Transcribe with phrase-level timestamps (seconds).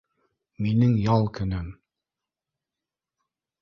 [0.67, 1.69] —Минең ял көнөм